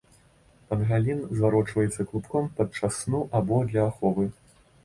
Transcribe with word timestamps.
Пангалін 0.71 1.19
зварочваецца 1.37 2.07
клубком 2.13 2.49
падчас 2.61 2.99
сну 3.03 3.23
або 3.41 3.63
для 3.71 3.87
аховы. 3.93 4.31